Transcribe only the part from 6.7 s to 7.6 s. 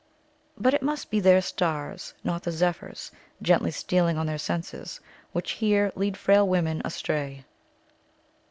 astray.